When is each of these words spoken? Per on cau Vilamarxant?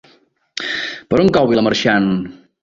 Per 1.11 1.19
on 1.25 1.29
cau 1.37 1.51
Vilamarxant? 1.53 2.09